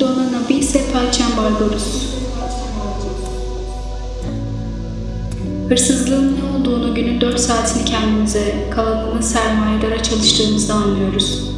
[0.00, 2.10] Donanabi Sepalçen Barbaros
[5.68, 11.50] Hırsızlığın ne olduğunu günün 4 saatini kendimize, kalanını sermayedara çalıştığımızda anlıyoruz.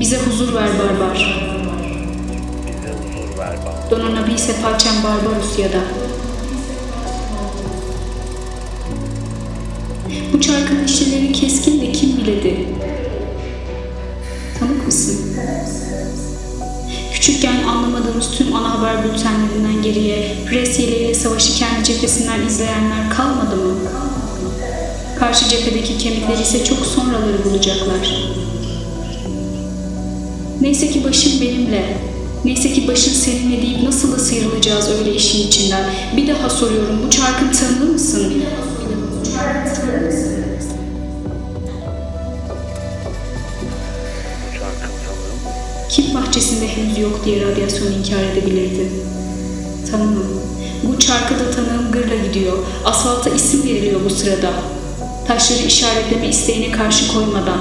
[0.00, 1.44] Bize huzur ver barbar.
[3.90, 6.03] Donanabilse parçam Barbarus ya da
[10.34, 12.66] Bu çarkın işçileri keskin de kim biledi?
[14.58, 15.36] Tanık mısın?
[17.12, 20.36] Küçükken anlamadığımız tüm ana haber bültenlerinden geriye
[20.78, 23.74] yeleğiyle savaşı kendi cephesinden izleyenler kalmadı mı?
[25.18, 28.28] Karşı cephedeki kemikleri ise çok sonraları bulacaklar.
[30.60, 31.96] Neyse ki başın benimle.
[32.44, 35.84] Neyse ki başın seninle deyip nasıl da sıyrılacağız öyle işin içinden.
[36.16, 38.23] Bir daha soruyorum bu çarkın tanımı mısın?
[46.34, 48.88] Kim bahçesinde henüz yok diye radyasyonu inkar edebilirdi?
[49.90, 50.26] Tanımım.
[50.82, 52.58] Bu çarkıda tanığım gırla gidiyor.
[52.84, 54.52] Asfalta isim veriliyor bu sırada.
[55.26, 57.58] Taşları işaretleme isteğine karşı koymadan.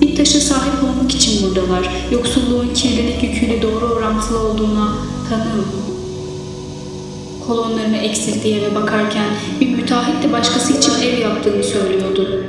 [0.00, 1.90] Bir taşa sahip olmak için buradalar.
[2.10, 4.92] Yoksulluğun kirlilik yüküyle doğru orantılı olduğuna
[5.28, 5.66] tanığım.
[7.46, 9.28] Kolonlarını eksilttiği eve bakarken
[9.60, 12.44] bir müteahhit de başkası için ev yaptığını söylüyordu.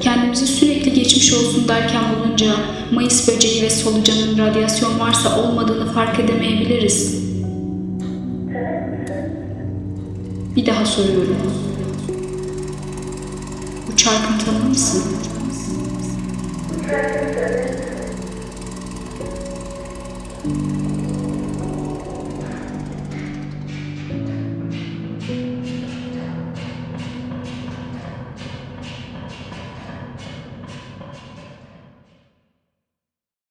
[0.00, 2.02] Kendimizi sürekli geçmiş olsun derken
[2.34, 2.54] olmayınca
[2.92, 7.24] Mayıs böceği ve solucanın radyasyon varsa olmadığını fark edemeyebiliriz.
[10.56, 11.36] Bir daha soruyorum.
[13.92, 15.02] Bu çarkın tanır mısın?